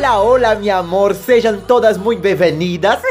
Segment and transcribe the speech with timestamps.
[0.00, 3.02] Olá, olá, meu amor, sejam todas muito bem-vindas.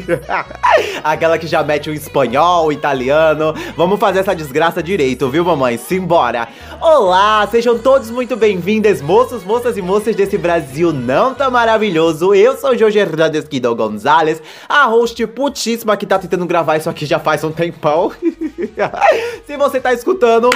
[1.02, 3.54] Aquela que já mete o espanhol, o italiano.
[3.74, 5.78] Vamos fazer essa desgraça direito, viu, mamãe?
[5.78, 6.46] Simbora.
[6.78, 12.34] Olá, sejam todos muito bem-vindos, moços, moças e moças desse Brasil não tão maravilhoso.
[12.34, 17.06] Eu sou Jorge Hernandes Guido Gonzalez, a host putíssima que tá tentando gravar isso aqui
[17.06, 18.12] já faz um tempão.
[19.46, 20.50] Se você tá escutando,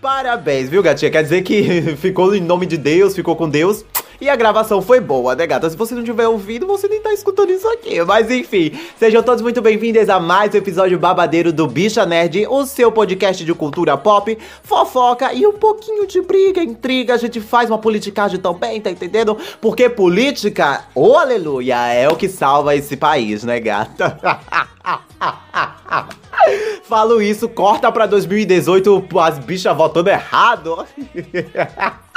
[0.00, 1.10] parabéns, viu, gatinha?
[1.10, 3.84] Quer dizer que ficou em nome de Deus, ficou com Deus.
[4.20, 5.70] E a gravação foi boa, né, gata?
[5.70, 8.04] Se você não tiver ouvido, você nem tá escutando isso aqui.
[8.04, 12.66] Mas enfim, sejam todos muito bem-vindos a mais um episódio babadeiro do Bicha Nerd, o
[12.66, 17.14] seu podcast de cultura pop, fofoca e um pouquinho de briga, intriga.
[17.14, 19.38] A gente faz uma politicagem também, tá entendendo?
[19.58, 24.20] Porque política, oh, aleluia, é o que salva esse país, né, gata?
[26.84, 30.84] Falo isso, corta pra 2018 as bichas votando errado.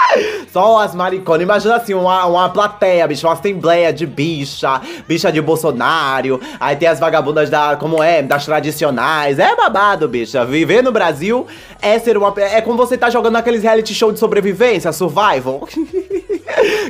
[0.52, 1.42] Só as mariconas.
[1.42, 6.40] Imagina assim, uma, uma plateia, bicho, uma assembleia de bicha, bicha de Bolsonaro.
[6.59, 9.40] Aí tem as vagabundas da, como é, das tradicionais.
[9.40, 10.46] É babado, bicha.
[10.46, 11.48] Viver no Brasil
[11.81, 12.34] é ser uma.
[12.38, 15.68] É como você tá jogando aqueles reality show de sobrevivência, survival.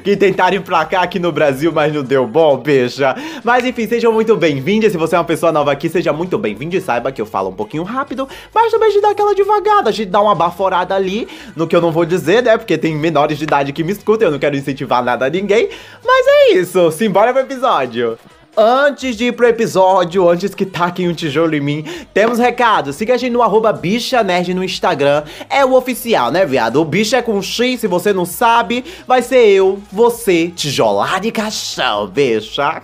[0.03, 3.15] que tentaram emplacar aqui no Brasil, mas não deu bom, bicha.
[3.43, 4.91] Mas enfim, sejam muito bem-vindos.
[4.91, 6.75] Se você é uma pessoa nova aqui, seja muito bem-vindo.
[6.75, 10.05] E saiba que eu falo um pouquinho rápido, mas também de dar aquela devagada, de
[10.05, 12.57] dar uma baforada ali no que eu não vou dizer, né?
[12.57, 15.69] Porque tem menores de idade que me escutam, eu não quero incentivar nada a ninguém.
[16.03, 18.17] Mas é isso, simbora pro episódio.
[18.55, 22.93] Antes de ir pro episódio, antes que taquem um tijolo em mim, temos recado.
[22.93, 25.23] Siga a gente no arroba Bicha Nerd no Instagram.
[25.49, 26.79] É o oficial, né, viado?
[26.79, 31.31] O bicho é com X, se você não sabe, vai ser eu, você, tijolar de
[31.31, 32.83] caixão, bicha.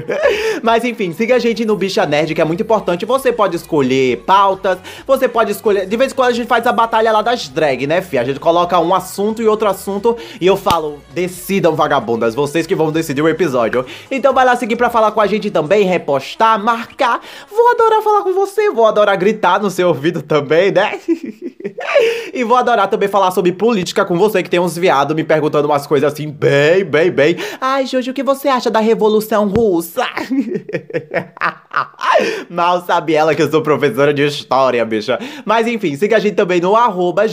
[0.64, 3.04] Mas enfim, siga a gente no Bicha Nerd, que é muito importante.
[3.04, 5.84] Você pode escolher pautas, você pode escolher.
[5.84, 8.16] De vez em quando a gente faz a batalha lá das drag, né, fi?
[8.16, 12.74] A gente coloca um assunto e outro assunto e eu falo, decidam, vagabundas, vocês que
[12.74, 13.84] vão decidir o episódio.
[14.10, 17.20] Então vai lá seguir pra falar com a gente também, repostar, marcar.
[17.50, 20.98] Vou adorar falar com você, vou adorar gritar no seu ouvido também, né?
[22.32, 25.68] e vou adorar também falar sobre política com você, que tem uns viados me perguntando
[25.68, 27.36] umas coisas assim, bem, bem, bem.
[27.60, 30.06] Ai, Jojo, o que você acha da Revolução Russa?
[32.50, 35.18] Mal sabe ela que eu sou professora de história, bicha.
[35.44, 37.24] Mas enfim, siga a gente também no arroba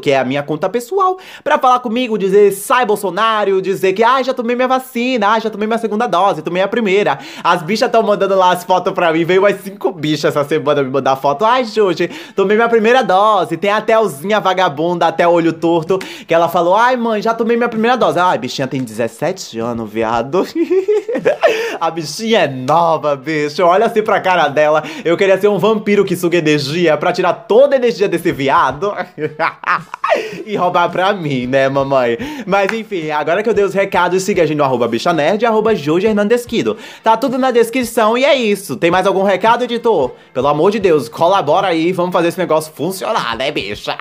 [0.00, 4.22] que é a minha conta pessoal, pra falar comigo, dizer sai Bolsonaro, dizer que ah,
[4.22, 7.18] já tomei minha vacina, ah, já tomei minha segunda dose, tomei a primeira.
[7.42, 10.82] As bichas estão mandando lá as fotos pra mim, veio mais cinco bichas essa semana
[10.82, 11.44] me mandar foto.
[11.44, 13.56] Ai, Jorge, tomei minha primeira dose.
[13.56, 17.68] Tem até Elzinha vagabunda, até olho torto, que ela falou: ai, mãe, já tomei minha
[17.68, 18.18] primeira dose.
[18.18, 20.46] Ai, bichinha tem 17 anos, viado.
[21.80, 23.62] a bichinha é nova, bicho.
[23.64, 24.82] Olha assim pra cara dela.
[25.04, 28.94] Eu queria ser um vampiro que suga energia pra tirar toda a energia desse viado.
[30.46, 32.16] e roubar pra mim, né, mamãe?
[32.46, 35.42] Mas enfim, agora que eu dei os recados, siga a gente no arroba bicha nerd
[35.42, 36.76] e arroba Jorge Hernandesquido.
[37.02, 38.76] Tá tudo na descrição e é isso.
[38.76, 40.12] Tem mais algum recado, editor?
[40.32, 43.96] Pelo amor de Deus, colabora aí, vamos fazer esse negócio funcionar, né, bicha?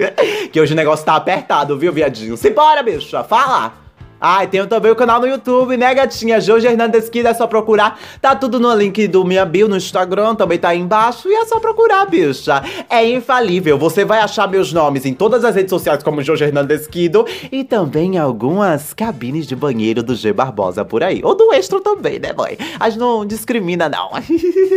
[0.52, 2.36] que hoje o negócio tá apertado, viu, viadinho?
[2.36, 3.81] Simbora, bicha, fala!
[4.24, 6.40] Ah, e tem também o canal no YouTube, né, gatinha?
[6.40, 7.98] Jorge Hernandes Kid, é só procurar.
[8.20, 11.28] Tá tudo no link do minha bio no Instagram, também tá aí embaixo.
[11.28, 12.62] E é só procurar, bicha.
[12.88, 13.76] É infalível.
[13.76, 17.64] Você vai achar meus nomes em todas as redes sociais como Jorge Hernandes Kido e
[17.64, 21.20] também algumas cabines de banheiro do G Barbosa por aí.
[21.24, 22.56] Ou do Extra também, né, mãe?
[22.92, 24.10] Gente não discrimina, não.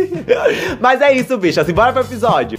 [0.80, 1.64] Mas é isso, bicha.
[1.64, 2.58] Simbora pro episódio.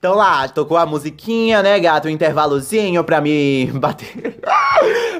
[0.00, 2.08] Então lá, tocou a musiquinha, né, gato?
[2.08, 4.40] Um intervalozinho pra me bater.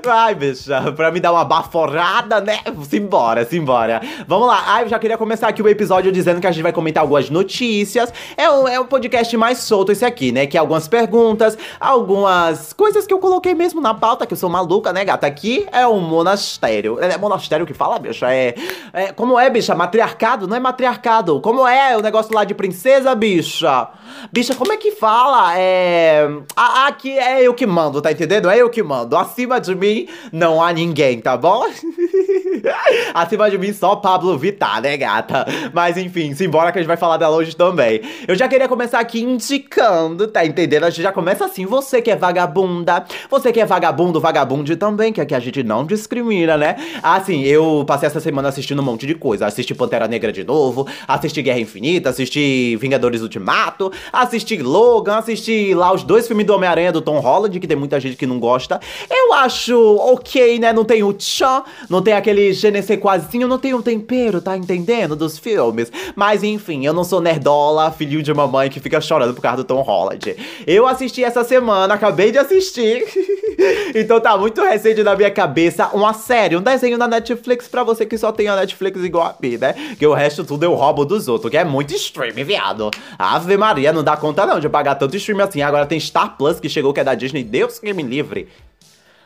[0.09, 2.61] Ai, bicha, pra me dar uma baforada, né?
[2.89, 4.01] Simbora, simbora.
[4.27, 4.63] Vamos lá.
[4.69, 7.29] Ai, eu já queria começar aqui o episódio dizendo que a gente vai comentar algumas
[7.29, 8.11] notícias.
[8.39, 10.47] É um, é um podcast mais solto esse aqui, né?
[10.47, 14.49] Que é algumas perguntas, algumas coisas que eu coloquei mesmo na pauta, que eu sou
[14.49, 15.27] maluca, né, gata?
[15.27, 16.99] Aqui é um monastério.
[16.99, 18.33] É monastério que fala, bicha?
[18.33, 18.55] É,
[18.95, 19.13] é.
[19.13, 19.75] Como é, bicha?
[19.75, 20.49] Matriarcado?
[20.49, 21.39] Não é matriarcado.
[21.43, 23.89] Como é o negócio lá de princesa, bicha?
[24.33, 25.59] Bicha, como é que fala?
[25.59, 26.29] É.
[26.57, 28.49] Aqui é eu que mando, tá entendendo?
[28.49, 29.17] É eu que mando.
[29.17, 31.65] Acima de mim não há ninguém, tá bom?
[33.15, 35.47] Acima de mim só Pablo Vittar, né, gata?
[35.73, 38.01] Mas enfim, simbora que a gente vai falar dela hoje também.
[38.27, 40.85] Eu já queria começar aqui indicando, tá entendendo?
[40.85, 45.13] A gente já começa assim, você que é vagabunda, você que é vagabundo, vagabunde também,
[45.13, 46.77] que aqui a gente não discrimina, né?
[47.03, 49.47] Assim, eu passei essa semana assistindo um monte de coisa.
[49.47, 55.93] Assisti Pantera Negra de novo, assisti Guerra Infinita, assisti Vingadores Ultimato, assisti Logan, assisti lá
[55.93, 58.81] os dois filmes do Homem-Aranha do Tom Holland, que tem muita gente que não gosta.
[59.11, 60.73] Eu acho ok, né?
[60.73, 64.57] Não tem o tchan, não tem aquele GNC quasinho, não tem o um tempero, tá
[64.57, 65.17] entendendo?
[65.17, 65.91] Dos filmes.
[66.15, 69.65] Mas enfim, eu não sou nerdola, filhinho de mamãe que fica chorando por causa do
[69.65, 70.37] Tom Holland.
[70.67, 73.05] Eu assisti essa semana, acabei de assistir.
[73.95, 78.07] então tá muito recente na minha cabeça uma série, um desenho na Netflix pra você
[78.07, 79.75] que só tem a Netflix igual a mim, né?
[79.99, 82.91] Que o resto tudo eu roubo dos outros, que é muito stream, viado.
[83.19, 85.63] Ave Maria, não dá conta não de pagar tanto stream assim.
[85.63, 88.49] Agora tem Star Plus que chegou que é da Disney, Deus que me livre.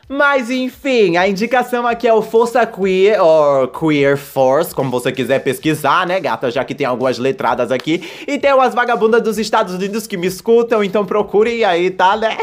[0.07, 5.39] Mas enfim, a indicação aqui é o Força Queer, ou Queer Force, como você quiser
[5.39, 6.51] pesquisar, né, gata?
[6.51, 8.03] Já que tem algumas letradas aqui.
[8.27, 12.37] E tem umas vagabundas dos Estados Unidos que me escutam, então procurem aí, tá, né?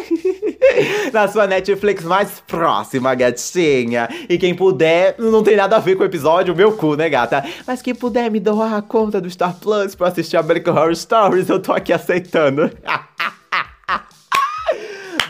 [1.13, 4.09] Na sua Netflix mais próxima, gatinha.
[4.29, 7.45] E quem puder, não tem nada a ver com o episódio, meu cu, né, gata?
[7.65, 11.49] Mas quem puder me doar a conta do Star Plus pra assistir American Horror Stories,
[11.49, 12.71] eu tô aqui aceitando.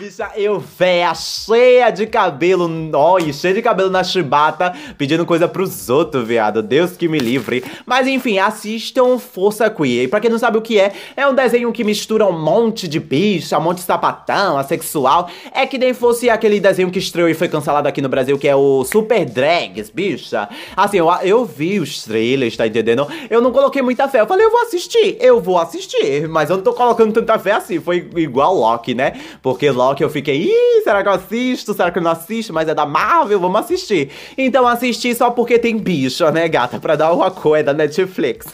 [0.03, 5.89] bicha, eu véia, cheia de cabelo, olha, cheia de cabelo na chibata, pedindo coisa pros
[5.89, 6.61] outros, viado.
[6.61, 7.63] Deus que me livre.
[7.87, 10.05] Mas enfim, assistam Força Queer.
[10.05, 12.89] E pra quem não sabe o que é, é um desenho que mistura um monte
[12.89, 15.31] de bicha, um monte de sapatão, assexual.
[15.53, 18.49] É que nem fosse aquele desenho que estreou e foi cancelado aqui no Brasil, que
[18.49, 20.49] é o Super Drags, bicha.
[20.77, 23.07] Assim, eu, eu vi os trailers, tá entendendo?
[23.31, 24.21] Eu não coloquei muita fé.
[24.21, 26.29] Eu falei, eu vou assistir, eu vou assistir.
[26.29, 27.79] Mas eu não tô colocando tanta fé assim.
[27.79, 29.13] Foi igual Loki, né?
[29.41, 31.75] Porque Loki que eu fiquei, ih, será que eu assisto?
[31.75, 32.53] Será que eu não assisto?
[32.53, 34.11] Mas é da Marvel, vamos assistir.
[34.37, 36.79] Então assisti só porque tem bicho, né, gata?
[36.79, 38.47] Pra dar uma coisa da Netflix.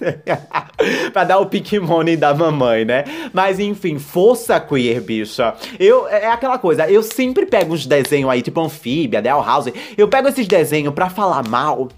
[1.12, 3.04] pra dar o pick money da mamãe, né?
[3.32, 5.54] Mas enfim, força queer, bicha.
[5.78, 9.72] Eu, é, é aquela coisa, eu sempre pego uns desenhos aí, tipo Anfíbia, Del House.
[9.96, 11.88] Eu pego esses desenhos pra falar mal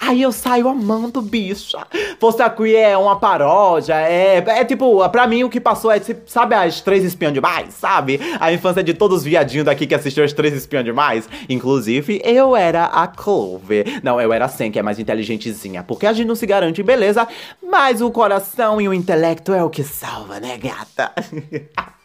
[0.00, 1.86] Aí eu saio amando, bicha.
[2.18, 6.22] Força Queer é uma paródia, é, é tipo, pra mim o que passou é, tipo,
[6.26, 8.18] sabe as Três Espiões Demais, sabe?
[8.40, 11.28] A infância de todos os viadinhos daqui que assistiram as Três Espiões Demais.
[11.48, 14.00] Inclusive, eu era a Clover.
[14.02, 15.82] Não, eu era a Sen, que é mais inteligentezinha.
[15.82, 17.28] Porque a gente não se garante beleza,
[17.62, 21.12] mas o coração e o intelecto é o que salva, né, gata?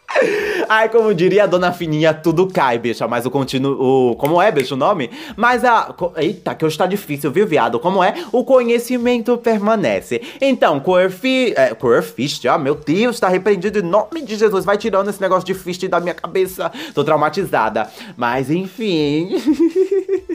[0.68, 3.06] Ai, como diria a dona Fininha, tudo cai, bicha.
[3.06, 4.10] Mas o continuo.
[4.10, 5.10] O, como é, bicho, o nome?
[5.36, 5.94] Mas a.
[6.16, 7.78] Eita, que hoje tá difícil, viu, viado?
[7.78, 8.14] Como é?
[8.32, 10.20] O conhecimento permanece.
[10.40, 11.54] Então, Queerfi.
[11.56, 14.64] É, Queerfist, ah, meu Deus, tá repreendido em nome de Jesus.
[14.64, 16.70] Vai tirando esse negócio de fist da minha cabeça.
[16.94, 17.88] Tô traumatizada.
[18.16, 19.36] Mas enfim.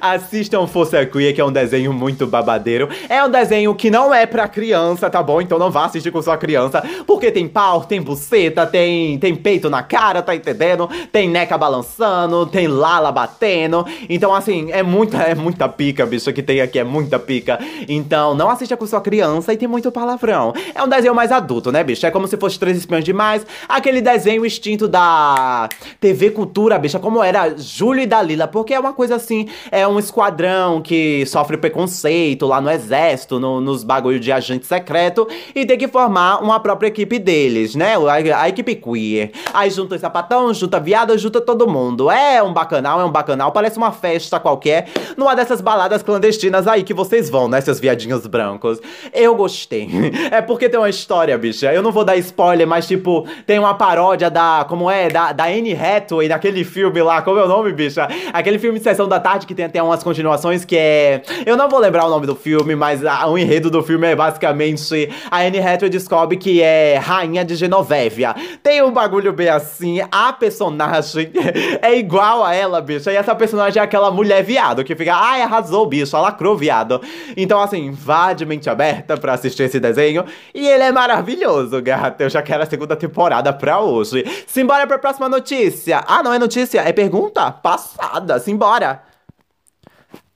[0.00, 2.88] Assistam Força Queer, que é um desenho muito babadeiro.
[3.08, 5.40] É um desenho que não é pra criança, tá bom?
[5.40, 9.70] Então não vá assistir com sua criança, porque tem pau, tem buceta, tem, tem peito
[9.70, 10.88] na cara, tá entendendo?
[11.12, 13.86] Tem neca balançando, tem lala batendo.
[14.08, 17.58] Então, assim, é muita, é muita pica, bicho, que tem aqui, é muita pica.
[17.88, 20.52] Então, não assista com sua criança e tem muito palavrão.
[20.74, 22.06] É um desenho mais adulto, né, bicho?
[22.06, 25.68] É como se fosse Três Espiões Demais, aquele desenho extinto da
[26.00, 29.29] TV Cultura, bicha, como era Júlio e Dalila, porque é uma coisa assim,
[29.70, 35.26] é um esquadrão que sofre preconceito lá no exército, no, nos bagulhos de agente secreto,
[35.54, 37.94] e tem que formar uma própria equipe deles, né?
[37.96, 39.32] A, a equipe queer.
[39.52, 42.10] Aí junta os sapatão, junta viada, junta todo mundo.
[42.10, 46.82] É um bacanal, é um bacanal, parece uma festa qualquer, numa dessas baladas clandestinas aí
[46.82, 48.80] que vocês vão, né, seus viadinhos brancos.
[49.12, 49.88] Eu gostei.
[50.30, 51.72] É porque tem uma história, bicha.
[51.72, 55.44] Eu não vou dar spoiler, mas tipo, tem uma paródia da, como é, da, da
[55.44, 58.06] Anne Hathaway, daquele filme lá, como é o nome, bicha?
[58.32, 61.22] Aquele filme de sessão da tarde que tem até umas continuações que é.
[61.44, 64.16] Eu não vou lembrar o nome do filme, mas a, o enredo do filme é
[64.16, 68.34] basicamente a Anne Hathaway descobre que é rainha de Genovévia.
[68.62, 71.30] Tem um bagulho bem assim, a personagem
[71.82, 73.10] é igual a ela, bicho.
[73.10, 77.00] E essa personagem é aquela mulher viado que fica, ai, arrasou, bicho, lacrou, viado.
[77.36, 80.24] Então, assim, vá de mente aberta pra assistir esse desenho.
[80.54, 82.22] E ele é maravilhoso, gata.
[82.22, 84.24] Eu já quero a segunda temporada pra hoje.
[84.46, 86.02] Simbora pra próxima notícia.
[86.06, 88.38] Ah, não é notícia, é pergunta passada.
[88.38, 88.99] Simbora.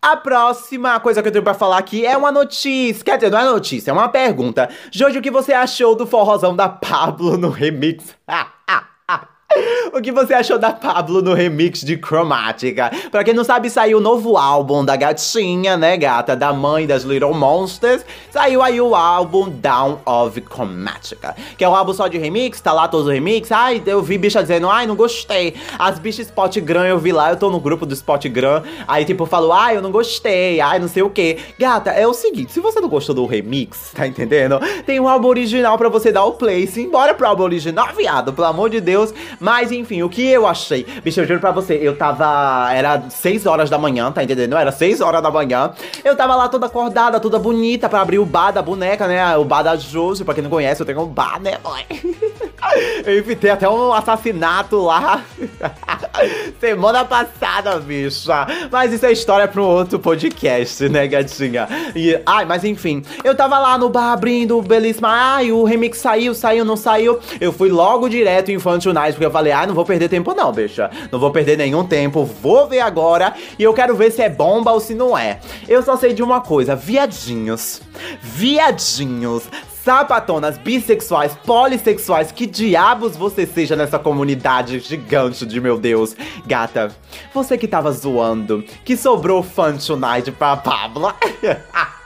[0.05, 3.03] A próxima coisa que eu tenho pra falar aqui é uma notícia.
[3.03, 4.69] Quer dizer, não é notícia, é uma pergunta.
[4.93, 8.15] Jojo, o que você achou do forrozão da Pablo no remix?
[8.29, 8.94] Ah, ah.
[9.95, 12.91] O que você achou da Pablo no remix de Chromatica?
[13.13, 16.35] Pra quem não sabe, saiu o novo álbum da gatinha, né, gata?
[16.35, 18.05] Da mãe das Little Monsters.
[18.31, 21.37] Saiu aí o álbum Down of Chromatica.
[21.57, 23.53] Que é um álbum só de remix, tá lá todos os remix.
[23.53, 25.55] Ai, eu vi bicha dizendo, ai, não gostei.
[25.79, 28.63] As bichas Spotgram eu vi lá, eu tô no grupo do Spotgram.
[28.89, 31.39] Aí, tipo, falou, ai, eu não gostei, ai, não sei o que.
[31.59, 34.59] Gata, é o seguinte, se você não gostou do remix, tá entendendo?
[34.85, 36.67] Tem um álbum original pra você dar o play.
[36.67, 39.15] Simbora pro álbum original, viado, pelo amor de Deus.
[39.45, 40.87] Mas enfim, o que eu achei?
[41.05, 42.73] Bicho, eu juro pra você, eu tava.
[42.73, 44.57] Era 6 horas da manhã, tá entendendo?
[44.57, 45.71] Era 6 horas da manhã.
[46.03, 49.37] Eu tava lá toda acordada, toda bonita pra abrir o bar da boneca, né?
[49.37, 51.85] O bar da Josi, pra quem não conhece, eu tenho um bar, né, mãe?
[53.05, 55.23] Eu evitei até um assassinato lá.
[56.61, 58.47] Semana passada, bicha.
[58.71, 61.69] Mas isso é história para um outro podcast, né, gatinha?
[61.95, 65.09] E, ai, mas enfim, eu tava lá no bar abrindo, belíssima.
[65.11, 67.19] Ai, o remix saiu, saiu, não saiu.
[67.41, 70.35] Eu fui logo direto em Infantil Night, porque eu falei, ai, não vou perder tempo
[70.35, 70.91] não, bicha.
[71.11, 73.35] Não vou perder nenhum tempo, vou ver agora.
[73.59, 75.41] E eu quero ver se é bomba ou se não é.
[75.69, 77.81] Eu só sei de uma coisa, viadinhos.
[78.21, 79.45] Viadinhos
[79.85, 86.17] sapatonas, bissexuais, polissexuais, que diabos você seja nessa comunidade gigante de meu Deus.
[86.47, 86.91] Gata,
[87.35, 91.13] você que tava zoando, que sobrou fun tonight pra Pablo.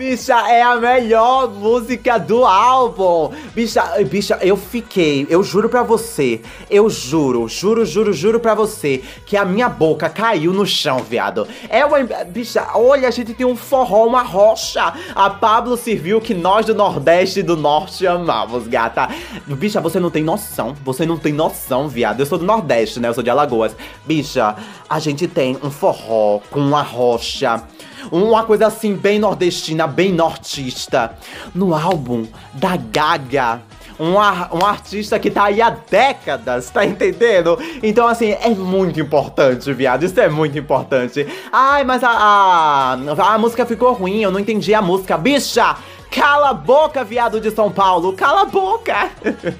[0.00, 3.36] Bicha, é a melhor música do álbum.
[3.54, 6.40] Bicha, bicha, eu fiquei, eu juro pra você,
[6.70, 11.46] eu juro, juro, juro, juro pra você, que a minha boca caiu no chão, viado.
[11.68, 11.98] É uma.
[12.24, 14.90] Bicha, olha, a gente tem um forró, uma rocha.
[15.14, 19.06] A Pablo serviu que nós do Nordeste e do Norte amamos, gata.
[19.46, 22.20] Bicha, você não tem noção, você não tem noção, viado.
[22.20, 23.08] Eu sou do Nordeste, né?
[23.08, 23.76] Eu sou de Alagoas.
[24.06, 24.56] Bicha,
[24.88, 27.62] a gente tem um forró com uma rocha
[28.10, 31.14] uma coisa assim, bem nordestina, bem nortista.
[31.54, 33.62] No álbum da Gaga.
[33.98, 37.58] Um, um artista que tá aí há décadas, tá entendendo?
[37.82, 40.04] Então, assim, é muito importante, viado.
[40.04, 41.26] Isso é muito importante.
[41.52, 45.18] Ai, mas a, a, a música ficou ruim, eu não entendi a música.
[45.18, 45.76] Bicha!
[46.10, 48.12] Cala a boca, viado de São Paulo!
[48.14, 49.10] Cala a boca!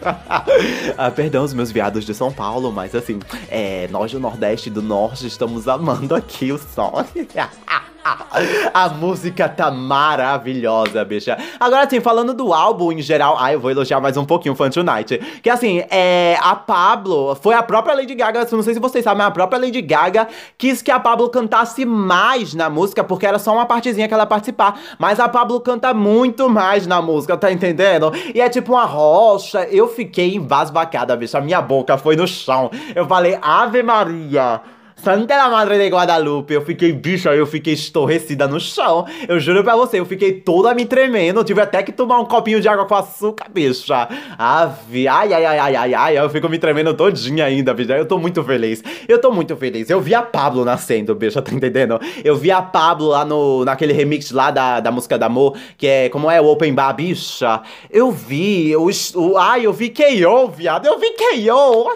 [0.99, 4.73] ah, perdão os meus viados de São Paulo, mas assim, é, nós do Nordeste e
[4.73, 7.05] do Norte estamos amando aqui o som.
[8.73, 11.37] A música tá maravilhosa, bicha.
[11.59, 13.37] Agora, assim, falando do álbum em geral.
[13.39, 15.19] Ah, eu vou elogiar mais um pouquinho o Fun Tonight.
[15.43, 16.37] Que assim, é.
[16.41, 17.35] A Pablo.
[17.37, 18.47] Foi a própria Lady Gaga.
[18.51, 22.55] Não sei se vocês sabem, a própria Lady Gaga quis que a Pablo cantasse mais
[22.55, 24.79] na música, porque era só uma partezinha que ela participar.
[24.99, 28.13] Mas a Pablo canta muito mais na música, tá entendendo?
[28.35, 29.65] E é tipo uma rocha.
[29.71, 31.39] Eu fiquei embasbacada, bicha.
[31.39, 32.71] A minha boca foi no chão.
[32.95, 34.61] Eu falei, Ave Maria.
[35.03, 39.07] Santa la Madre de Guadalupe, eu fiquei, bicha, eu fiquei estorrecida no chão.
[39.27, 41.43] Eu juro pra você, eu fiquei toda me tremendo.
[41.43, 44.07] tive até que tomar um copinho de água com açúcar, bicha.
[44.37, 47.97] Ave, ai, ai, ai, ai, ai, ai, eu fico me tremendo todinha ainda, bicha.
[47.97, 48.83] Eu tô muito feliz.
[49.09, 49.89] Eu tô muito feliz.
[49.89, 51.99] Eu vi a Pablo nascendo, bicha, tá entendendo?
[52.23, 55.87] Eu vi a Pablo lá no, naquele remix lá da, da música da Amor, que
[55.87, 57.63] é, como é, o Open Bar, bicha.
[57.91, 60.87] Eu vi, o, o ai, eu vi K.O., viado.
[60.87, 61.89] Eu vi K.O.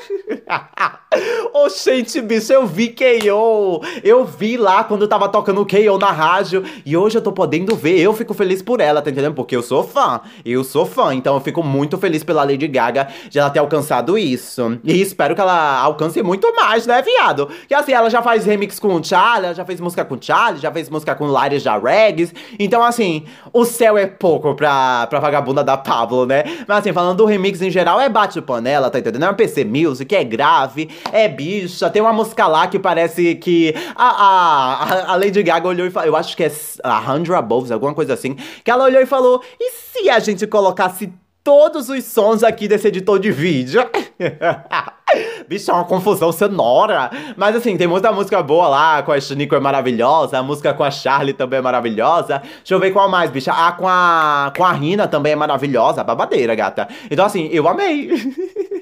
[1.53, 3.83] Oxente, bicho, eu vi KO.
[4.03, 6.65] Eu vi lá quando tava tocando KO na rádio.
[6.87, 7.99] E hoje eu tô podendo ver.
[7.99, 9.35] Eu fico feliz por ela, tá entendendo?
[9.35, 10.21] Porque eu sou fã.
[10.45, 11.15] Eu sou fã.
[11.15, 14.79] Então eu fico muito feliz pela Lady Gaga de ela ter alcançado isso.
[14.85, 17.49] E espero que ela alcance muito mais, né, viado?
[17.69, 20.19] Que assim, ela já faz remix com o Charlie, ela já fez música com o
[20.21, 22.33] Charlie, já fez música com Lares da Regs.
[22.59, 26.45] Então, assim, o céu é pouco pra, pra vagabunda da Pablo, né?
[26.67, 29.25] Mas assim, falando do remix em geral, é bate-panela, tá entendendo?
[29.25, 31.91] É um PC Music, é grave, é bicha.
[31.91, 36.09] Tem uma música lá que parece que a, a, a Lady Gaga olhou e falou,
[36.09, 39.43] eu acho que é a Hundred Aboves, alguma coisa assim, que ela olhou e falou,
[39.59, 41.11] e se a gente colocasse
[41.43, 43.83] todos os sons aqui desse editor de vídeo?
[45.49, 47.11] Bicho, é uma confusão sonora.
[47.39, 50.85] Mas assim, tem muita música boa lá, com a Nico é maravilhosa, a música com
[50.85, 52.43] a Charlie também é maravilhosa.
[52.59, 53.53] Deixa eu ver qual mais, bicha.
[53.53, 56.87] Ah, com a, com a Rina também é maravilhosa, babadeira, gata.
[57.11, 58.11] Então assim, eu amei.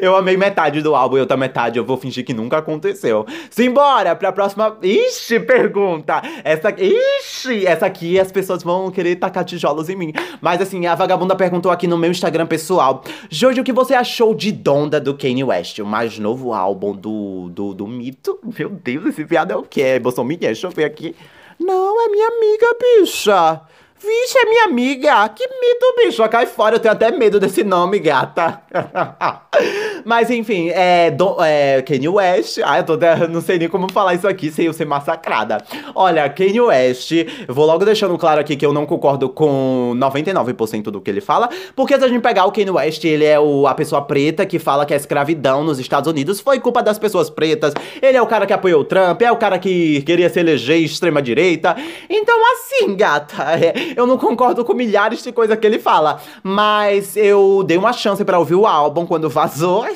[0.00, 3.26] eu amei metade do álbum e outra metade eu vou fingir que nunca aconteceu.
[3.50, 4.76] Simbora pra próxima.
[4.82, 6.22] Ixi, pergunta!
[6.42, 6.70] Essa.
[6.70, 7.66] Ixi!
[7.66, 10.12] Essa aqui as pessoas vão querer tacar tijolos em mim.
[10.40, 14.34] Mas assim, a vagabunda perguntou aqui no meu Instagram pessoal: Jojo, o que você achou
[14.34, 15.78] de Donda do Kanye West?
[15.78, 18.38] O mais novo álbum do, do, do mito?
[18.58, 19.82] Meu Deus, esse viado é o que?
[19.82, 20.24] É Bolsonaro?
[20.38, 21.14] Deixa eu ver aqui.
[21.58, 23.60] Não, é minha amiga, bicha.
[24.04, 25.28] Vixe, é minha amiga.
[25.30, 26.28] Que medo, bicho.
[26.28, 28.60] Cai fora, eu tenho até medo desse nome, gata.
[30.04, 32.60] Mas enfim, é, do, é Kanye West.
[32.62, 32.98] Ah, eu tô,
[33.30, 35.58] não sei nem como falar isso aqui sem eu ser massacrada.
[35.94, 37.12] Olha, Kanye West,
[37.48, 41.48] vou logo deixando claro aqui que eu não concordo com 99% do que ele fala.
[41.74, 44.58] Porque se a gente pegar o Kanye West, ele é o, a pessoa preta que
[44.58, 47.72] fala que a escravidão nos Estados Unidos foi culpa das pessoas pretas.
[48.02, 50.78] Ele é o cara que apoiou o Trump, é o cara que queria se eleger
[50.78, 51.74] extrema-direita.
[52.10, 56.20] Então, assim, gata, é, eu não concordo com milhares de coisas que ele fala.
[56.42, 59.84] Mas eu dei uma chance para ouvir o álbum quando vazou.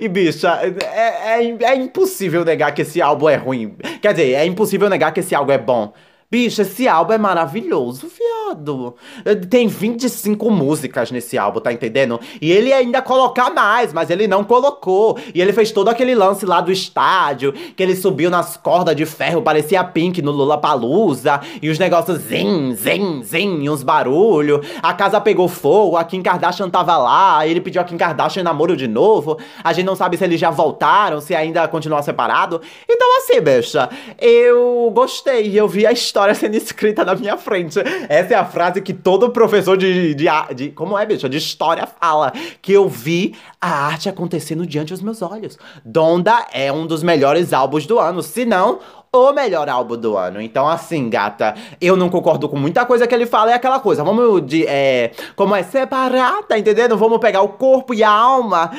[0.00, 3.76] E bicha, é, é, é, impossível negar que esse álbum é ruim.
[4.02, 5.92] Quer dizer, é impossível negar que esse álbum é bom.
[6.28, 8.37] Bicha, esse álbum é maravilhoso, viado.
[8.48, 8.94] Concordo.
[9.48, 12.20] Tem 25 músicas nesse álbum, tá entendendo?
[12.40, 15.18] E ele ainda colocar mais, mas ele não colocou.
[15.34, 19.04] E ele fez todo aquele lance lá do estádio, que ele subiu nas cordas de
[19.06, 24.66] ferro, parecia Pink no Lula Palusa, e os negócios zin, zin, zin, uns barulhos.
[24.82, 28.76] A casa pegou fogo, a Kim Kardashian tava lá, ele pediu a Kim Kardashian namoro
[28.76, 29.38] de novo.
[29.62, 32.60] A gente não sabe se eles já voltaram, se ainda continuam separados.
[32.88, 33.88] Então, assim, bicha,
[34.20, 35.58] eu gostei.
[35.58, 37.78] Eu vi a história sendo escrita na minha frente.
[38.08, 41.86] Essa é a frase que todo professor de, de, de como é, bicha, de história
[41.86, 42.32] fala.
[42.62, 45.58] Que eu vi a arte acontecendo diante dos meus olhos.
[45.84, 48.22] Donda é um dos melhores álbuns do ano.
[48.22, 48.78] Se não,
[49.12, 50.40] o melhor álbum do ano.
[50.40, 53.50] Então, assim, gata, eu não concordo com muita coisa que ele fala.
[53.50, 54.66] É aquela coisa, vamos de.
[54.66, 56.96] É, como é separar, tá entendendo?
[56.96, 58.70] Vamos pegar o corpo e a alma,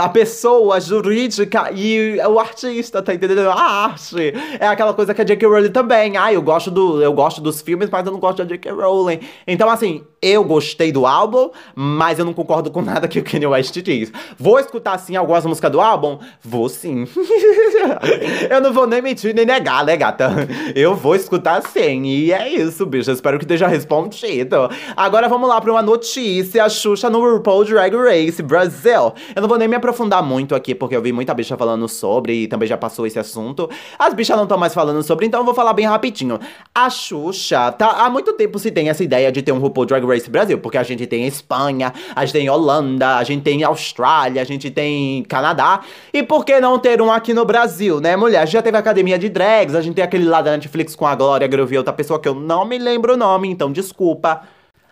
[0.00, 3.48] a pessoa jurídica e o artista, tá entendendo?
[3.48, 4.34] A arte.
[4.58, 5.46] É aquela coisa que a J.K.
[5.46, 6.16] Rowling também.
[6.16, 8.70] Ah, eu gosto, do, eu gosto dos filmes, mas eu não gosto da J.K.
[8.72, 9.20] Rowling.
[9.46, 13.46] Então, assim, eu gostei do álbum, mas eu não concordo com nada que o Kanye
[13.46, 14.12] West diz.
[14.38, 16.18] Vou escutar, sim, algumas músicas do álbum?
[16.42, 17.06] Vou sim.
[18.50, 20.30] eu não vou nem mentir, nem negar, né, gata?
[20.74, 22.04] Eu vou escutar sim.
[22.04, 23.10] E é isso, bicho.
[23.10, 24.68] Espero que esteja respondido.
[24.96, 26.68] Agora vamos lá para uma notícia.
[26.68, 29.12] Xuxa no RuPaul Drag Race Brasil.
[29.34, 32.44] Eu não vou nem me aprofundar muito aqui, porque eu vi muita bicha falando sobre
[32.44, 33.70] e também já passou esse assunto.
[33.98, 36.38] As bichas não estão mais falando sobre, então eu vou falar bem rapidinho.
[36.74, 40.04] A Xuxa, tá, há muito tempo se tem essa ideia de ter um RuPaul Drag
[40.04, 44.42] Race Brasil, porque a gente tem Espanha, a gente tem Holanda, a gente tem Austrália,
[44.42, 45.80] a gente tem Canadá.
[46.12, 48.48] E por que não ter um aqui no Brasil, né, mulher?
[48.48, 51.14] Já teve academia de drag drags, a gente tem aquele lá da Netflix com a
[51.14, 54.42] Glória Groove, outra pessoa que eu não me lembro o nome, então desculpa.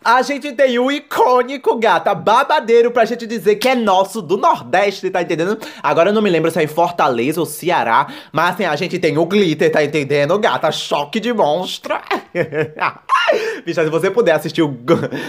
[0.04, 5.08] A gente tem o icônico, gata, babadeiro pra gente dizer que é nosso do Nordeste,
[5.10, 5.56] tá entendendo?
[5.80, 8.98] Agora eu não me lembro se é em Fortaleza ou Ceará, mas assim, a gente
[8.98, 10.72] tem o glitter, tá entendendo, gata?
[10.72, 11.94] Choque de monstro.
[13.64, 14.68] Bicha, se você puder assistir o.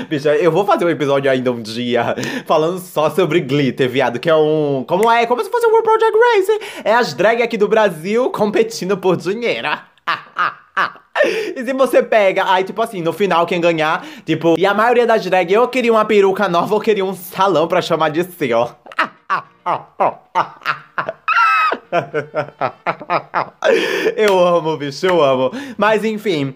[0.09, 2.15] Bicha, eu vou fazer um episódio ainda um dia
[2.45, 4.83] falando só sobre glitter, viado, que é um.
[4.87, 5.25] Como é?
[5.27, 6.81] Como se fosse um World Project Race.
[6.83, 9.92] É as drag aqui do Brasil competindo por dinheiro.
[11.55, 15.05] E se você pega, aí tipo assim, no final quem ganhar, tipo, e a maioria
[15.05, 18.70] das drag, eu queria uma peruca nova, eu queria um salão pra chamar de seu.
[24.17, 25.52] eu amo, bicho, eu amo.
[25.78, 26.56] Mas enfim,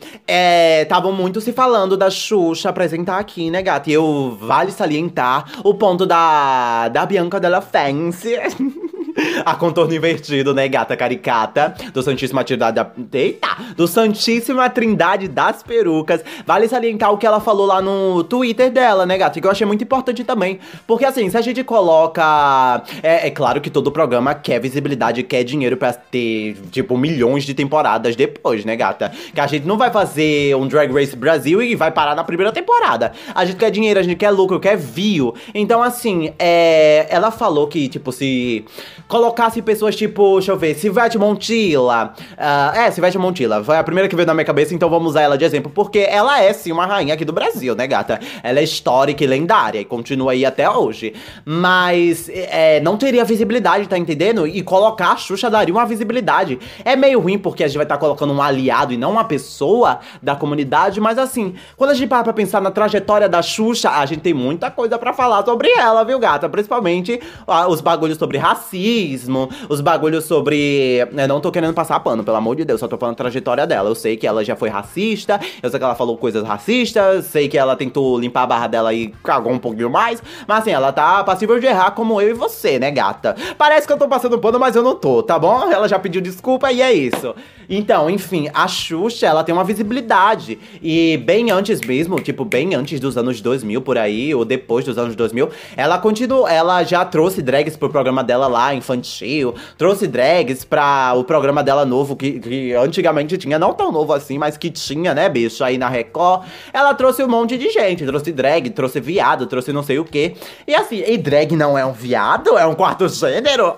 [0.82, 3.90] estavam é, muito se falando da Xuxa apresentar aqui, né, gata?
[3.90, 8.36] E eu vale salientar o ponto da, da Bianca Della Fancy.
[9.46, 12.92] a contorno invertido, né, gata caricata, do Santíssima Trindade da...
[13.14, 13.48] Eita!
[13.76, 16.24] Do Santíssima Trindade das Perucas.
[16.46, 19.40] Vale salientar o que ela falou lá no Twitter dela, né, gata?
[19.40, 20.60] Que eu achei muito importante também.
[20.86, 22.84] Porque, assim, se a gente coloca...
[23.02, 27.54] É, é claro que todo programa quer visibilidade, quer dinheiro pra ter, tipo, milhões de
[27.54, 29.12] temporadas depois, né, gata?
[29.34, 32.52] Que a gente não vai fazer um Drag Race Brasil e vai parar na primeira
[32.52, 33.12] temporada.
[33.34, 35.34] A gente quer dinheiro, a gente quer lucro, quer view.
[35.54, 37.08] Então, assim, é...
[37.10, 38.66] ela falou que, tipo, se
[39.08, 42.14] colocasse pessoas tipo, deixa eu ver, Silvete Montilla.
[42.34, 43.64] Uh, é, Silvete Montilla.
[43.64, 46.00] Foi a primeira que veio na minha cabeça, então vamos usar ela de exemplo, porque
[46.00, 48.20] ela é sim uma rainha aqui do Brasil, né, gata?
[48.44, 51.14] Ela é histórica e lendária e continua aí até hoje.
[51.46, 54.46] Mas é, não teria visibilidade, tá entendendo?
[54.46, 56.60] E colocar a Xuxa daria uma visibilidade.
[56.84, 59.24] É meio ruim porque a gente vai estar tá colocando um aliado e não uma
[59.24, 63.90] pessoa da comunidade, mas assim, quando a gente para pra pensar na trajetória da Xuxa,
[63.90, 66.50] a gente tem muita coisa para falar sobre ela, viu, gata?
[66.50, 70.98] Principalmente uh, os bagulhos sobre racismo racismo, os bagulhos sobre.
[70.98, 73.18] Eu né, não tô querendo passar pano, pelo amor de Deus, só tô falando a
[73.18, 73.90] trajetória dela.
[73.90, 77.48] Eu sei que ela já foi racista, eu sei que ela falou coisas racistas, sei
[77.48, 80.92] que ela tentou limpar a barra dela e cagou um pouquinho mais, mas assim, ela
[80.92, 83.36] tá passível de errar como eu e você, né, gata?
[83.58, 85.72] Parece que eu tô passando pano, mas eu não tô, tá bom?
[85.72, 87.36] Ela já pediu desculpa e é isso.
[87.70, 90.58] Então, enfim, a Xuxa, ela tem uma visibilidade.
[90.82, 94.98] E bem antes mesmo, tipo, bem antes dos anos 2000 por aí, ou depois dos
[94.98, 100.08] anos 2000, ela continua, ela já trouxe drags pro programa dela lá em infantil, trouxe
[100.08, 104.56] drags pra o programa dela novo, que, que antigamente tinha, não tão novo assim, mas
[104.56, 106.46] que tinha, né, bicho, aí na Record.
[106.74, 110.36] Ela trouxe um monte de gente, trouxe drag, trouxe viado, trouxe não sei o que.
[110.66, 112.58] E assim, e drag não é um viado?
[112.58, 113.76] É um quarto gênero?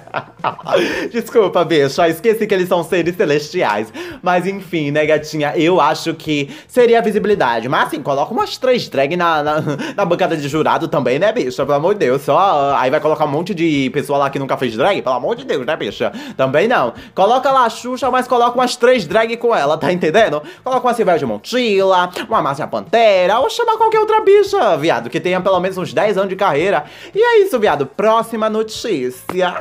[1.10, 3.92] Desculpa, bicho, esqueci que eles são seres celestiais.
[4.22, 7.68] Mas enfim, né, gatinha, eu acho que seria a visibilidade.
[7.68, 9.60] Mas assim, coloca umas três drag na, na,
[9.96, 11.56] na bancada de jurado também, né, bicho?
[11.56, 14.56] Pelo amor de Deus, só aí vai colocar um monte de pessoa falar que nunca
[14.56, 15.00] fez drag?
[15.02, 16.12] Pelo amor de Deus, né, bicha?
[16.36, 16.92] Também não.
[17.14, 20.42] Coloca lá a Xuxa, mas coloca umas três drag com ela, tá entendendo?
[20.64, 25.20] Coloca uma Silvéria de Montilla, uma Márcia Pantera, ou chama qualquer outra bicha, viado, que
[25.20, 26.84] tenha pelo menos uns 10 anos de carreira.
[27.14, 27.86] E é isso, viado.
[27.86, 29.54] Próxima notícia.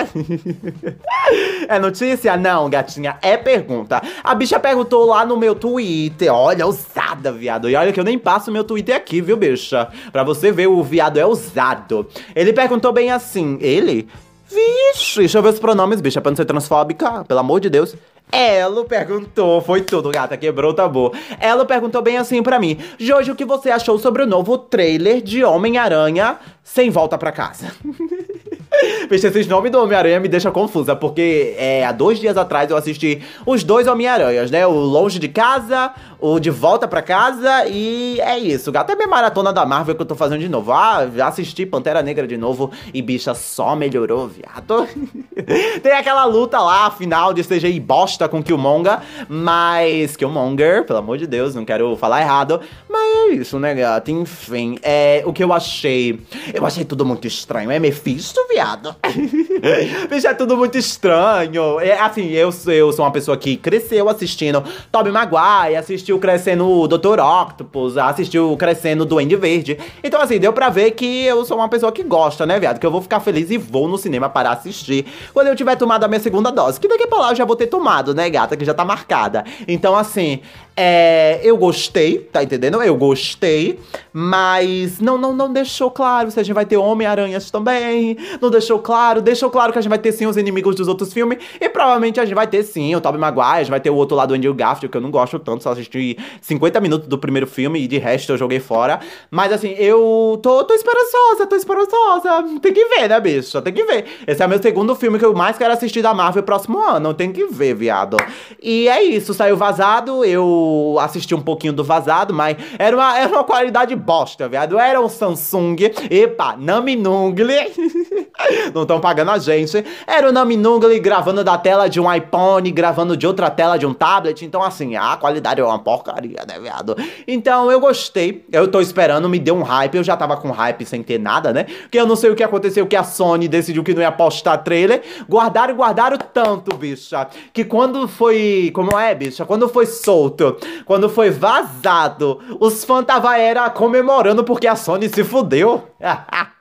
[1.68, 2.36] é notícia?
[2.36, 4.02] Não, gatinha, é pergunta.
[4.24, 6.34] A bicha perguntou lá no meu Twitter.
[6.34, 7.70] Olha, ousada, viado.
[7.70, 9.88] E olha que eu nem passo meu Twitter aqui, viu, bicha?
[10.12, 12.08] Pra você ver, o viado é ousado.
[12.36, 13.58] Ele perguntou bem assim.
[13.62, 14.08] Ele?
[14.50, 17.96] Vixe, deixa eu ver os pronomes, bicha, pra não ser transfóbica, pelo amor de Deus.
[18.32, 21.12] Ela perguntou, foi tudo, gata, quebrou o tabu.
[21.40, 25.22] Ela perguntou bem assim pra mim: Jojo, o que você achou sobre o novo trailer
[25.22, 27.72] de Homem-Aranha sem volta pra casa?
[29.10, 32.78] Bicho, esses nomes do Homem-Aranha me deixam confusa, porque é, há dois dias atrás eu
[32.78, 34.66] assisti os dois Homem-Aranhas, né?
[34.68, 38.72] O Longe de Casa, o De Volta pra Casa e é isso.
[38.76, 40.72] Até minha maratona da Marvel que eu tô fazendo de novo.
[40.72, 44.88] Ah, assisti Pantera Negra de novo e bicha só melhorou, viado.
[45.82, 51.26] Tem aquela luta lá, final de CGI bosta com Killmonger, mas Killmonger, pelo amor de
[51.26, 54.12] Deus, não quero falar errado, mas é isso, né, gata?
[54.12, 56.20] Enfim, é o que eu achei.
[56.54, 57.72] Eu achei tudo muito estranho.
[57.72, 58.96] É Mephisto, viado.
[60.10, 61.80] Bicho, é tudo muito estranho.
[61.80, 65.78] É, assim, eu, eu sou uma pessoa que cresceu assistindo Tobey Maguire,
[66.10, 67.20] assistiu crescendo o Dr.
[67.20, 69.78] Octopus, assistiu crescendo o Duende Verde.
[70.04, 72.80] Então, assim, deu pra ver que eu sou uma pessoa que gosta, né, viado?
[72.80, 76.04] Que eu vou ficar feliz e vou no cinema para assistir quando eu tiver tomado
[76.04, 76.80] a minha segunda dose.
[76.80, 78.58] Que daqui pra lá eu já vou ter tomado, né, gata?
[78.58, 79.44] Que já tá marcada.
[79.68, 80.42] Então, assim,
[80.82, 82.82] é, eu gostei, tá entendendo?
[82.82, 83.82] Eu gostei,
[84.14, 88.16] mas não, não, não deixou claro se a gente vai ter Homem-Aranhas também.
[88.42, 91.12] Não deixou claro, deixou claro que a gente vai ter sim os inimigos dos outros
[91.12, 91.40] filmes.
[91.60, 93.96] E provavelmente a gente vai ter sim o Tobey Maguire, a gente vai ter o
[93.96, 97.18] outro lado do Andrew Garfield, que eu não gosto tanto, só assisti 50 minutos do
[97.18, 99.02] primeiro filme e de resto eu joguei fora.
[99.30, 102.60] Mas assim, eu tô, tô esperançosa, tô esperançosa.
[102.62, 103.62] Tem que ver, né, bicho?
[103.62, 104.06] Tem que ver.
[104.26, 107.14] Esse é o meu segundo filme que eu mais quero assistir da Marvel próximo ano.
[107.14, 108.16] Tem que ver, viado.
[108.64, 110.69] E é isso, saiu vazado, eu
[111.00, 114.78] assisti um pouquinho do vazado, mas era uma, era uma qualidade bosta, viado.
[114.80, 115.76] Era um Samsung,
[116.10, 117.72] epa, Naminungle,
[118.74, 119.84] não estão pagando a gente.
[120.06, 123.94] Era o Naminungle gravando da tela de um iPhone, gravando de outra tela de um
[123.94, 124.46] tablet.
[124.46, 126.96] Então, assim, a qualidade é uma porcaria, né, viado?
[127.28, 128.46] Então, eu gostei.
[128.52, 129.96] Eu tô esperando, me deu um hype.
[129.96, 131.64] Eu já tava com hype sem ter nada, né?
[131.64, 134.58] Porque eu não sei o que aconteceu, que a Sony decidiu que não ia postar
[134.60, 135.02] trailer.
[135.30, 138.72] Guardaram, guardaram tanto, bicha, que quando foi.
[138.74, 139.46] Como é, bicha?
[139.46, 145.24] Quando foi solto quando foi vazado, os fãs tava era comemorando porque a Sony se
[145.24, 145.88] fudeu.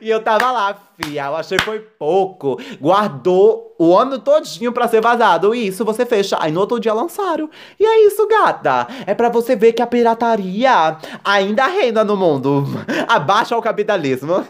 [0.00, 1.26] E eu tava lá, fia.
[1.26, 2.60] Eu achei foi pouco.
[2.80, 5.54] Guardou o ano todinho pra ser vazado.
[5.54, 6.36] E isso você fecha.
[6.40, 7.48] Aí no outro dia lançaram.
[7.78, 8.86] E é isso, gata.
[9.06, 12.64] É pra você ver que a pirataria ainda reina no mundo.
[13.06, 14.44] Abaixa o capitalismo.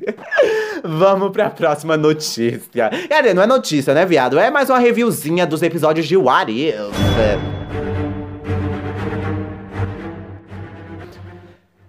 [0.84, 2.90] Vamos pra próxima notícia.
[3.08, 4.38] Quer não é notícia, né, viado?
[4.38, 7.59] É mais uma reviewzinha dos episódios de What If.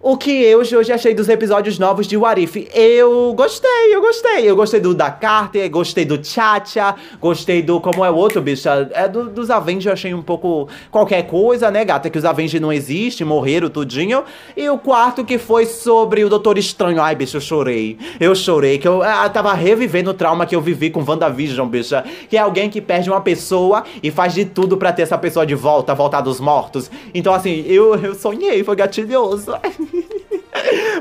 [0.04, 2.68] O que eu hoje achei dos episódios novos de Warif?
[2.74, 4.50] Eu gostei, eu gostei.
[4.50, 7.80] Eu gostei do da Carter, gostei do Chacha, gostei do.
[7.80, 8.90] Como é o outro, bicha?
[8.96, 12.10] É do, dos Avengers, eu achei um pouco qualquer coisa, né, gata?
[12.10, 14.24] Que os Avengers não existem, morreram tudinho.
[14.58, 17.00] E o quarto que foi sobre o Doutor Estranho.
[17.00, 17.96] Ai, bicho, eu chorei.
[18.20, 21.68] Eu chorei, que eu, eu ah, tava revivendo o trauma que eu vivi com WandaVision,
[21.68, 22.04] bicha.
[22.28, 25.46] Que é alguém que perde uma pessoa e faz de tudo para ter essa pessoa
[25.46, 26.90] de volta, voltar dos mortos.
[27.14, 29.54] Então, assim, eu, eu sonhei, foi gatilhoso.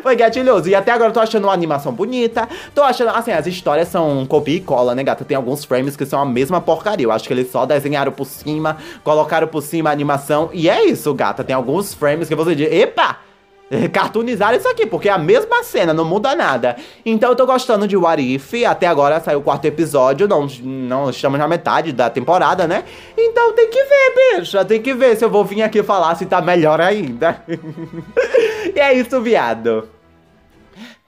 [0.02, 0.68] Foi gatilhoso.
[0.68, 2.48] E até agora eu tô achando uma animação bonita.
[2.74, 5.24] Tô achando, assim, as histórias são copia e cola, né, gata?
[5.24, 7.06] Tem alguns frames que são a mesma porcaria.
[7.06, 10.50] Eu acho que eles só desenharam por cima, colocaram por cima a animação.
[10.52, 11.44] E é isso, gata.
[11.44, 13.29] Tem alguns frames que você diz, epa!
[13.92, 16.76] cartoonizar isso aqui, porque é a mesma cena, não muda nada.
[17.04, 21.10] Então eu tô gostando de What If, até agora saiu o quarto episódio, não, não
[21.10, 22.84] estamos na metade da temporada, né?
[23.16, 26.26] Então tem que ver, bicha, tem que ver se eu vou vir aqui falar se
[26.26, 27.42] tá melhor ainda.
[28.74, 29.88] e é isso, viado.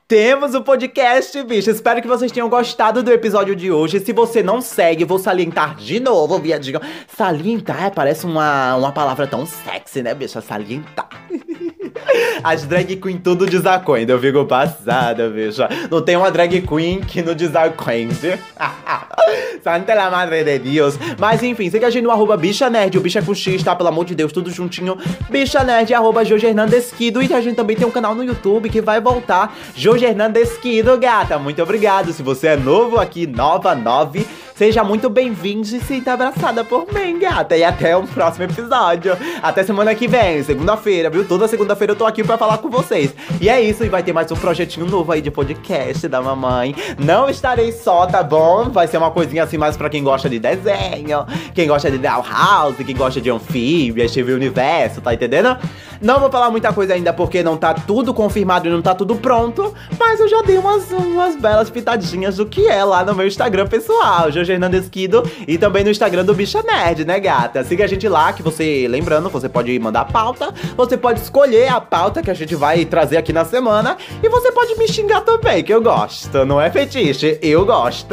[0.06, 1.70] Temos o podcast, bicho.
[1.70, 3.98] Espero que vocês tenham gostado do episódio de hoje.
[3.98, 6.80] Se você não segue, vou salientar de novo, viadinho.
[7.16, 10.40] Salientar, é, parece uma, uma palavra tão sexy, né, bicho?
[10.42, 11.08] Salientar.
[12.42, 14.12] As drag queen tudo desacuendo.
[14.12, 15.62] Eu fico passada, bicho.
[15.90, 18.38] Não tem uma drag queen que não desacuende.
[19.62, 20.98] Santa la madre de Deus.
[21.18, 22.98] Mas enfim, siga a gente no arroba bicha nerd.
[22.98, 23.76] O bicha com X, tá?
[23.76, 24.96] Pelo amor de Deus, tudo juntinho.
[25.30, 27.22] Bicha nerd, arroba Jorge Hernandesquido.
[27.22, 29.56] E a gente também tem um canal no YouTube que vai voltar.
[29.76, 31.38] Jorge Hernandesquido, gata.
[31.38, 32.12] Muito obrigado.
[32.12, 37.18] Se você é novo aqui, nova, nove Seja muito bem-vindo e sinta abraçada por mim,
[37.18, 37.56] gata.
[37.56, 39.16] E até o próximo episódio.
[39.42, 41.26] Até semana que vem, segunda-feira, viu?
[41.26, 43.14] Toda segunda-feira eu tô aqui pra falar com vocês.
[43.40, 46.74] E é isso, e vai ter mais um projetinho novo aí de podcast da mamãe.
[46.98, 48.68] Não estarei só, tá bom?
[48.68, 52.22] Vai ser uma coisinha assim mais pra quem gosta de desenho, quem gosta de Down
[52.22, 55.56] House, quem gosta de anfíbia, Steve Universo, tá entendendo?
[56.02, 59.14] Não vou falar muita coisa ainda porque não tá tudo confirmado e não tá tudo
[59.14, 63.24] pronto, mas eu já dei umas, umas belas pitadinhas do que é lá no meu
[63.24, 67.62] Instagram pessoal, Jorge Hernandes Kido, e também no Instagram do Bicha Nerd, né, gata?
[67.62, 71.80] Siga a gente lá, que você, lembrando, você pode mandar pauta, você pode escolher a
[71.80, 75.62] pauta que a gente vai trazer aqui na semana, e você pode me xingar também,
[75.62, 78.12] que eu gosto, não é fetiche, eu gosto.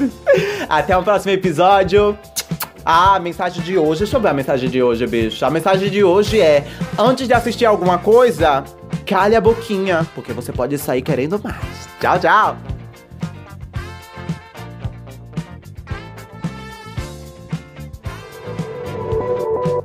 [0.70, 2.18] Até o próximo episódio.
[2.84, 4.00] Ah, a mensagem de hoje.
[4.00, 5.44] Deixa eu ver a mensagem de hoje, bicho.
[5.44, 6.66] A mensagem de hoje é:
[6.98, 8.64] antes de assistir alguma coisa,
[9.06, 11.88] calhe a boquinha, porque você pode sair querendo mais.
[12.00, 12.79] Tchau, tchau.